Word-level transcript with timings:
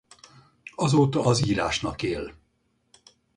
Azóta 0.75 1.25
az 1.25 1.47
írásnak 1.47 2.01
él. 2.01 2.33